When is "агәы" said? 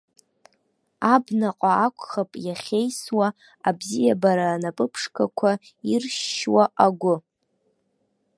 6.85-7.15